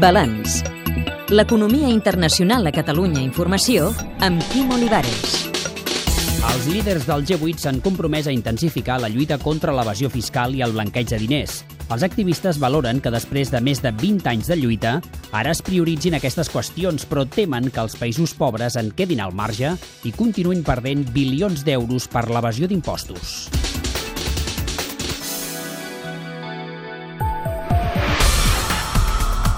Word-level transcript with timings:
Balanç. 0.00 0.62
L'economia 1.30 1.88
internacional 1.88 2.66
a 2.66 2.72
Catalunya 2.74 3.22
Informació 3.22 3.90
amb 4.24 4.42
Quim 4.52 4.70
Olivares. 4.74 5.48
Els 6.44 6.66
líders 6.68 7.06
del 7.08 7.24
G8 7.24 7.62
s'han 7.62 7.80
compromès 7.84 8.28
a 8.28 8.34
intensificar 8.34 8.98
la 9.00 9.08
lluita 9.08 9.38
contra 9.40 9.72
l'evasió 9.72 10.10
fiscal 10.12 10.54
i 10.54 10.62
el 10.66 10.74
blanqueig 10.76 11.08
de 11.10 11.20
diners. 11.22 11.62
Els 11.92 12.04
activistes 12.06 12.60
valoren 12.60 13.00
que 13.04 13.12
després 13.12 13.50
de 13.52 13.60
més 13.64 13.82
de 13.84 13.92
20 13.92 14.28
anys 14.30 14.50
de 14.52 14.58
lluita, 14.60 14.94
ara 15.32 15.52
es 15.52 15.62
prioritzin 15.64 16.16
aquestes 16.18 16.52
qüestions, 16.52 17.08
però 17.08 17.26
temen 17.28 17.70
que 17.70 17.82
els 17.84 17.96
països 18.00 18.36
pobres 18.36 18.76
en 18.80 18.92
quedin 18.96 19.24
al 19.24 19.34
marge 19.36 19.74
i 20.04 20.12
continuïn 20.12 20.64
perdent 20.64 21.06
bilions 21.12 21.64
d'euros 21.64 22.08
per 22.08 22.28
l'evasió 22.30 22.68
d'impostos. 22.68 23.48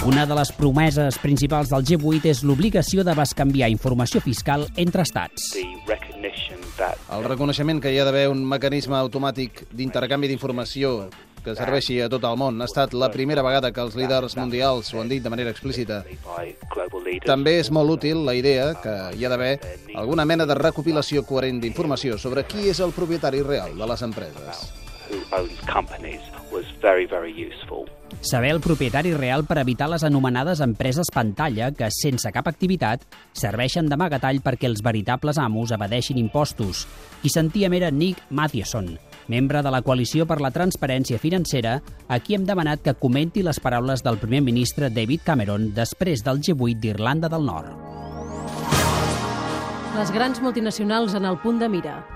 Una 0.06 0.22
de 0.24 0.36
les 0.38 0.52
promeses 0.54 1.16
principals 1.18 1.72
del 1.72 1.82
G8 1.82 2.28
és 2.30 2.44
l'obligació 2.46 3.02
de 3.02 3.10
bescanviar 3.18 3.66
informació 3.72 4.20
fiscal 4.22 4.62
entre 4.78 5.02
estats. 5.02 5.48
El 5.58 7.26
reconeixement 7.26 7.80
que 7.82 7.90
hi 7.90 7.98
ha 7.98 8.04
d'haver 8.06 8.28
un 8.30 8.44
mecanisme 8.46 8.94
automàtic 9.00 9.64
d'intercanvi 9.74 10.30
d'informació 10.30 11.08
que 11.42 11.56
serveixi 11.58 11.98
a 12.04 12.08
tot 12.12 12.22
el 12.22 12.38
món. 12.38 12.62
Ha 12.62 12.70
estat 12.70 12.94
la 12.94 13.10
primera 13.10 13.42
vegada 13.42 13.72
que 13.74 13.82
els 13.82 13.98
líders 13.98 14.38
mundials 14.38 14.94
ho 14.94 15.02
han 15.02 15.10
dit 15.10 15.26
de 15.26 15.34
manera 15.34 15.50
explícita. 15.50 16.04
També 17.26 17.58
és 17.58 17.74
molt 17.74 17.98
útil 17.98 18.22
la 18.30 18.38
idea 18.38 18.76
que 18.78 18.96
hi 19.18 19.26
ha 19.26 19.34
d'haver 19.34 19.56
alguna 19.98 20.24
mena 20.24 20.46
de 20.46 20.54
recopilació 20.54 21.26
coherent 21.26 21.58
d'informació 21.58 22.14
sobre 22.14 22.46
qui 22.46 22.70
és 22.70 22.78
el 22.78 22.94
propietari 22.94 23.42
real 23.42 23.74
de 23.74 23.94
les 23.94 24.06
empreses. 24.06 24.68
Saber 28.20 28.50
el 28.54 28.60
propietari 28.60 29.12
real 29.14 29.44
per 29.44 29.58
evitar 29.60 29.88
les 29.90 30.04
anomenades 30.06 30.62
empreses 30.64 31.10
pantalla 31.12 31.70
que, 31.74 31.88
sense 31.92 32.30
cap 32.32 32.48
activitat, 32.48 33.02
serveixen 33.36 33.90
d'amagatall 33.90 34.40
perquè 34.44 34.70
els 34.70 34.82
veritables 34.82 35.38
amos 35.42 35.74
evadeixin 35.74 36.18
impostos. 36.18 36.86
Qui 37.22 37.30
sentíem 37.30 37.76
era 37.76 37.90
Nick 37.90 38.22
Mathieson, 38.30 38.96
membre 39.28 39.62
de 39.62 39.74
la 39.74 39.82
Coalició 39.82 40.26
per 40.26 40.40
la 40.40 40.52
Transparència 40.54 41.20
Financera, 41.22 41.80
a 42.08 42.20
qui 42.20 42.38
hem 42.38 42.46
demanat 42.46 42.82
que 42.82 42.96
comenti 42.98 43.44
les 43.46 43.60
paraules 43.60 44.02
del 44.06 44.18
primer 44.22 44.42
ministre 44.46 44.90
David 44.90 45.26
Cameron 45.26 45.72
després 45.74 46.24
del 46.24 46.40
G8 46.40 46.82
d'Irlanda 46.82 47.30
del 47.32 47.46
Nord. 47.46 47.74
Les 49.96 50.12
grans 50.12 50.42
multinacionals 50.44 51.14
en 51.14 51.24
el 51.24 51.38
punt 51.40 51.58
de 51.58 51.70
mira. 51.72 52.15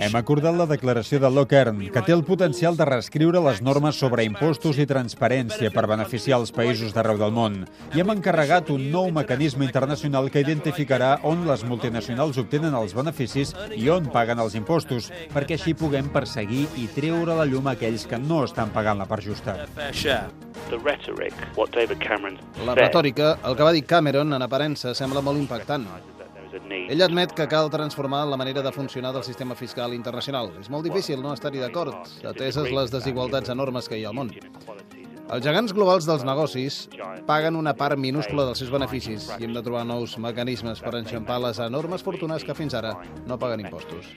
Hem 0.00 0.14
acordat 0.16 0.56
la 0.56 0.66
declaració 0.66 1.18
de 1.20 1.28
Lockern, 1.28 1.82
que 1.92 2.02
té 2.06 2.14
el 2.14 2.24
potencial 2.24 2.76
de 2.78 2.86
reescriure 2.88 3.42
les 3.44 3.60
normes 3.60 3.98
sobre 4.00 4.24
impostos 4.24 4.78
i 4.80 4.86
transparència 4.88 5.68
per 5.74 5.84
beneficiar 5.90 6.38
els 6.40 6.52
països 6.54 6.94
d'arreu 6.96 7.20
del 7.20 7.34
món. 7.36 7.60
I 7.92 8.00
hem 8.00 8.14
encarregat 8.14 8.72
un 8.72 8.88
nou 8.94 9.10
mecanisme 9.12 9.66
internacional 9.68 10.30
que 10.32 10.40
identificarà 10.40 11.18
on 11.28 11.44
les 11.48 11.64
multinacionals 11.68 12.40
obtenen 12.40 12.76
els 12.80 12.96
beneficis 12.96 13.52
i 13.76 13.90
on 13.92 14.08
paguen 14.14 14.40
els 14.40 14.56
impostos, 14.56 15.12
perquè 15.34 15.58
així 15.58 15.76
puguem 15.76 16.08
perseguir 16.14 16.64
i 16.80 16.88
treure 16.96 17.36
la 17.36 17.44
llum 17.48 17.68
a 17.68 17.76
aquells 17.76 18.08
que 18.08 18.18
no 18.18 18.44
estan 18.48 18.72
pagant 18.72 18.98
la 18.98 19.08
part 19.10 19.24
justa. 19.24 19.58
La 22.64 22.78
retòrica, 22.78 23.36
el 23.44 23.56
que 23.56 23.68
va 23.68 23.74
dir 23.76 23.84
Cameron, 23.84 24.32
en 24.32 24.48
aparença, 24.48 24.96
sembla 24.96 25.20
molt 25.20 25.44
impactant. 25.44 25.84
Ell 26.88 27.04
admet 27.04 27.34
que 27.36 27.44
cal 27.48 27.68
transformar 27.68 28.22
la 28.26 28.38
manera 28.40 28.62
de 28.64 28.72
funcionar 28.72 29.12
del 29.12 29.24
sistema 29.24 29.54
fiscal 29.54 29.92
internacional. 29.92 30.48
És 30.60 30.70
molt 30.72 30.86
difícil 30.88 31.20
no 31.20 31.34
estar-hi 31.36 31.60
d'acord, 31.60 32.08
ateses 32.30 32.70
les 32.72 32.94
desigualtats 32.94 33.52
enormes 33.52 33.90
que 33.90 33.98
hi 33.98 34.06
ha 34.06 34.12
al 34.12 34.16
món. 34.16 34.32
Els 35.28 35.44
gegants 35.44 35.74
globals 35.76 36.08
dels 36.08 36.24
negocis 36.24 36.86
paguen 37.28 37.60
una 37.60 37.74
part 37.76 38.00
minúscula 38.00 38.48
dels 38.48 38.64
seus 38.64 38.72
beneficis 38.72 39.28
i 39.36 39.44
hem 39.44 39.52
de 39.52 39.62
trobar 39.66 39.84
nous 39.84 40.16
mecanismes 40.16 40.80
per 40.80 40.96
enxampar 41.02 41.36
les 41.44 41.60
enormes 41.60 42.02
fortunes 42.06 42.48
que 42.48 42.56
fins 42.56 42.74
ara 42.80 42.96
no 43.26 43.36
paguen 43.36 43.66
impostos. 43.68 44.08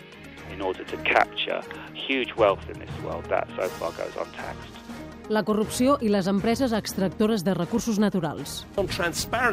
in 0.51 0.62
order 0.62 0.84
to 0.84 0.97
capture 0.97 1.62
huge 1.94 2.34
wealth 2.35 2.69
in 2.69 2.78
this 2.79 3.01
world 3.03 3.23
that 3.25 3.47
so 3.56 3.67
far 3.69 3.91
goes 3.94 4.16
untaxed. 4.17 5.00
La 5.31 5.46
corrupció 5.47 5.94
i 6.03 6.09
les 6.12 6.28
empreses 6.28 6.74
extractores 6.75 7.46
de 7.47 7.53
recursos 7.56 7.96
naturals. 8.03 8.66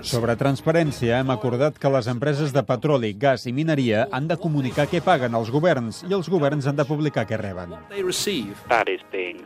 Sobre 0.03 0.35
transparència, 0.41 1.21
hem 1.21 1.31
acordat 1.31 1.79
que 1.79 1.93
les 1.95 2.09
empreses 2.11 2.51
de 2.57 2.65
petroli, 2.67 3.13
gas 3.15 3.47
i 3.47 3.53
mineria 3.55 4.09
han 4.11 4.27
de 4.27 4.35
comunicar 4.43 4.89
què 4.91 4.99
paguen 5.07 5.39
als 5.39 5.53
governs 5.55 6.03
i 6.09 6.17
els 6.19 6.27
governs 6.35 6.67
han 6.67 6.81
de 6.81 6.89
publicar 6.89 7.29
què 7.31 7.39
reben. 7.39 7.77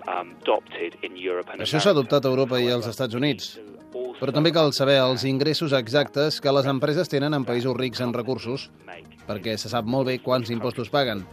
Um, 0.08 0.32
Això 1.60 1.84
s'ha 1.84 1.92
adoptat 1.92 2.24
a 2.24 2.32
Europa 2.32 2.62
i 2.64 2.72
als 2.72 2.88
Estats 2.88 3.20
Units. 3.20 3.52
Però 3.92 4.32
també 4.32 4.54
cal 4.56 4.72
saber 4.72 4.96
els 5.02 5.26
ingressos 5.28 5.76
exactes 5.76 6.40
que 6.40 6.52
les 6.56 6.68
empreses 6.70 7.12
tenen 7.12 7.36
en 7.36 7.44
països 7.44 7.76
rics 7.76 8.00
en 8.00 8.16
recursos, 8.16 8.70
perquè 9.28 9.58
se 9.60 9.68
sap 9.68 9.84
molt 9.84 10.08
bé 10.08 10.16
quants 10.24 10.48
impostos 10.54 10.88
paguen. 10.88 11.26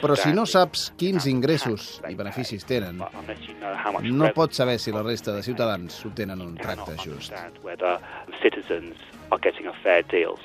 Però 0.00 0.16
si 0.18 0.32
no 0.34 0.44
saps 0.46 0.90
quins 0.98 1.26
ingressos 1.30 2.00
i 2.08 2.14
beneficis 2.18 2.66
tenen, 2.68 2.98
but 2.98 3.14
unless 3.14 3.48
you 3.48 3.54
know 3.60 3.72
how 3.74 3.92
much 3.92 4.04
no 4.04 4.26
revenue 4.26 4.34
pots 4.34 4.60
saber 4.60 4.78
si 4.78 4.92
la 4.92 5.02
resta 5.02 5.34
de 5.36 5.42
ciutadans 5.42 6.04
obtenen 6.04 6.40
un 6.40 6.54
you 6.54 6.62
tracte 6.62 6.96
just. 6.96 7.32
understand 7.32 7.58
whether 7.62 7.98
citizens 8.42 8.96
are 9.30 9.40
getting 9.40 9.66
a 9.66 9.74
fair 9.82 10.04
deal. 10.10 10.36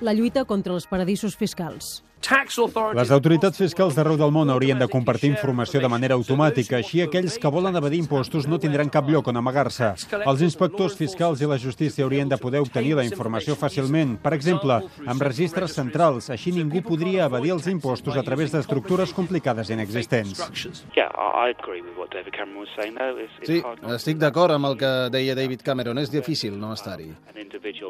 La 0.00 0.12
lluita 0.12 0.44
contra 0.44 0.74
els 0.74 0.86
paradisos 0.86 1.36
fiscals. 1.36 2.02
Les 2.94 3.10
autoritats 3.12 3.58
fiscals 3.60 3.96
d'arreu 3.96 4.16
del 4.16 4.30
món 4.32 4.48
haurien 4.48 4.78
de 4.80 4.88
compartir 4.88 5.28
informació 5.28 5.80
de 5.82 5.90
manera 5.92 6.16
automàtica, 6.16 6.78
així 6.78 7.02
aquells 7.04 7.36
que 7.40 7.50
volen 7.52 7.76
evadir 7.76 8.00
impostos 8.00 8.48
no 8.48 8.58
tindran 8.62 8.88
cap 8.88 9.10
lloc 9.12 9.28
on 9.28 9.36
amagar-se. 9.40 9.90
Els 10.24 10.44
inspectors 10.46 10.96
fiscals 10.96 11.42
i 11.44 11.50
la 11.50 11.58
justícia 11.60 12.04
haurien 12.06 12.30
de 12.30 12.38
poder 12.40 12.62
obtenir 12.64 12.94
la 12.96 13.04
informació 13.04 13.58
fàcilment, 13.60 14.16
per 14.24 14.32
exemple, 14.38 14.80
amb 15.04 15.26
registres 15.26 15.76
centrals, 15.76 16.30
així 16.32 16.54
ningú 16.56 16.80
podria 16.86 17.28
evadir 17.28 17.52
els 17.58 17.68
impostos 17.68 18.16
a 18.16 18.24
través 18.24 18.54
d'estructures 18.56 19.12
complicades 19.12 19.68
i 19.68 19.76
inexistents. 19.76 20.40
Sí, 23.44 23.60
estic 23.98 24.18
d'acord 24.22 24.56
amb 24.56 24.70
el 24.70 24.78
que 24.80 24.92
deia 25.12 25.36
David 25.36 25.64
Cameron. 25.66 25.98
És 26.00 26.10
difícil 26.12 26.56
no 26.58 26.72
estar-hi. 26.72 27.10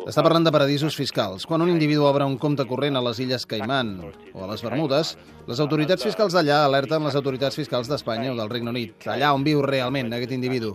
Està 0.09 0.23
parlant 0.25 0.45
de 0.47 0.53
paradisos 0.55 0.97
fiscals. 0.97 1.45
Quan 1.49 1.63
un 1.65 1.71
individu 1.73 2.05
obre 2.09 2.27
un 2.29 2.37
compte 2.41 2.65
corrent 2.69 2.97
a 2.97 3.03
les 3.05 3.21
Illes 3.25 3.45
Caimán 3.49 3.97
o 4.33 4.45
a 4.45 4.49
les 4.51 4.63
Bermudes, 4.65 5.15
les 5.49 5.61
autoritats 5.61 6.05
fiscals 6.07 6.37
d'allà 6.37 6.63
alerten 6.65 7.05
les 7.05 7.17
autoritats 7.19 7.57
fiscals 7.59 7.91
d'Espanya 7.91 8.33
o 8.33 8.39
del 8.39 8.51
Regne 8.53 8.73
Unit, 8.73 9.09
allà 9.13 9.35
on 9.37 9.45
viu 9.45 9.63
realment 9.65 10.13
aquest 10.13 10.33
individu. 10.37 10.75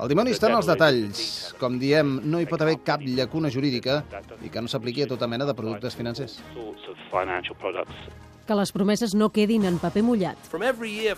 El 0.00 0.10
dimoni 0.10 0.34
està 0.34 0.50
en 0.50 0.58
els 0.58 0.68
detalls. 0.68 1.24
Com 1.60 1.78
diem, 1.80 2.18
no 2.24 2.40
hi 2.40 2.48
pot 2.50 2.62
haver 2.64 2.78
cap 2.84 3.04
llacuna 3.04 3.52
jurídica 3.52 4.02
i 4.42 4.52
que 4.52 4.62
no 4.62 4.70
s'apliqui 4.70 5.04
a 5.04 5.10
tota 5.10 5.30
mena 5.30 5.48
de 5.48 5.56
productes 5.56 5.96
financers. 5.98 6.40
Que 8.44 8.56
les 8.58 8.72
promeses 8.76 9.14
no 9.16 9.30
quedin 9.32 9.64
en 9.64 9.78
paper 9.80 10.02
mullat. 10.04 10.50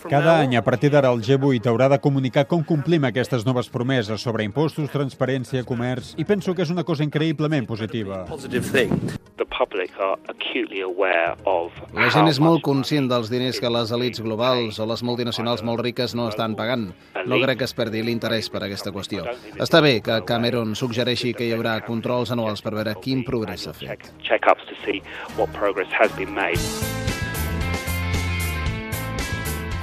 Cada 0.07 0.39
any, 0.45 0.55
a 0.57 0.63
partir 0.63 0.93
d'ara, 0.95 1.11
el 1.11 1.25
G8 1.27 1.67
haurà 1.67 1.89
de 1.91 1.99
comunicar 1.99 2.47
com 2.47 2.63
complim 2.63 3.09
aquestes 3.09 3.47
noves 3.47 3.69
promeses 3.73 4.23
sobre 4.23 4.47
impostos, 4.47 4.93
transparència, 4.93 5.65
comerç, 5.67 6.15
i 6.17 6.25
penso 6.25 6.55
que 6.55 6.63
és 6.63 6.71
una 6.71 6.85
cosa 6.87 7.03
increïblement 7.03 7.67
positiva. 7.67 8.25
La 11.97 12.09
gent 12.13 12.29
és 12.29 12.39
molt 12.43 12.63
conscient 12.65 13.09
dels 13.11 13.31
diners 13.33 13.59
que 13.63 13.71
les 13.73 13.93
elites 13.97 14.23
globals 14.25 14.79
o 14.79 14.87
les 14.87 15.03
multinacionals 15.03 15.65
molt 15.67 15.83
riques 15.83 16.15
no 16.15 16.29
estan 16.31 16.55
pagant. 16.59 16.91
No 17.27 17.41
crec 17.43 17.59
que 17.63 17.69
es 17.69 17.75
perdi 17.77 18.03
l'interès 18.07 18.51
per 18.53 18.63
aquesta 18.67 18.93
qüestió. 18.95 19.25
Està 19.59 19.83
bé 19.85 19.99
que 20.05 20.21
Cameron 20.29 20.77
suggereixi 20.79 21.35
que 21.35 21.49
hi 21.49 21.55
haurà 21.57 21.79
controls 21.87 22.31
anuals 22.35 22.63
per 22.63 22.75
veure 22.77 22.95
quin 23.03 23.25
progrés 23.27 23.67
s'ha 23.67 23.75
fet. 23.77 24.13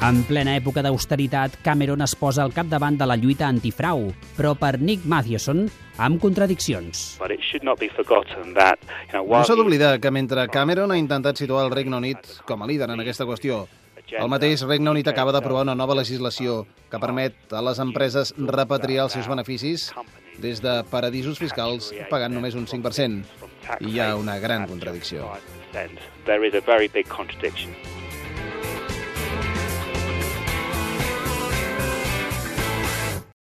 En 0.03 0.17
plena 0.27 0.57
època 0.59 0.81
d'austeritat, 0.83 1.53
Cameron 1.63 2.01
es 2.03 2.11
posa 2.19 2.41
al 2.43 2.51
capdavant 2.51 2.97
de 2.99 3.05
la 3.07 3.15
lluita 3.15 3.45
antifrau, 3.47 4.09
però 4.35 4.51
per 4.59 4.73
Nick 4.81 5.05
Mathieson, 5.07 5.61
amb 5.95 6.19
contradiccions. 6.19 7.03
No 9.13 9.39
s'ha 9.47 9.55
d'oblidar 9.55 9.93
que 10.03 10.11
mentre 10.11 10.43
Cameron 10.51 10.91
ha 10.91 10.99
intentat 10.99 11.39
situar 11.39 11.63
el 11.63 11.71
Regne 11.71 11.95
Unit 12.01 12.35
com 12.43 12.59
a 12.59 12.67
líder 12.67 12.91
en 12.91 13.05
aquesta 13.05 13.23
qüestió, 13.29 13.63
el 14.11 14.27
mateix 14.27 14.67
Regne 14.67 14.91
Unit 14.91 15.07
acaba 15.07 15.31
d'aprovar 15.31 15.63
una 15.69 15.79
nova 15.79 15.95
legislació 15.95 16.65
que 16.91 16.99
permet 16.99 17.55
a 17.55 17.63
les 17.63 17.79
empreses 17.79 18.35
repatriar 18.35 19.07
els 19.07 19.15
seus 19.15 19.31
beneficis 19.31 19.87
des 20.43 20.59
de 20.59 20.81
paradisos 20.91 21.39
fiscals 21.39 21.93
pagant 22.11 22.35
només 22.35 22.59
un 22.59 22.67
5%. 22.67 23.23
I 23.79 23.95
hi 23.95 23.99
ha 24.03 24.17
una 24.19 24.35
gran 24.43 24.67
contradicció. 24.67 25.31
There 25.71 26.43
is 26.43 26.53
a 26.53 26.61
very 26.67 26.91
big 26.91 27.07
contradiction. 27.07 27.71